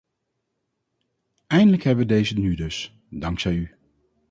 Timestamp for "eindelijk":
1.47-1.83